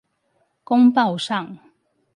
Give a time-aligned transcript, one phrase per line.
[0.63, 1.59] 公報上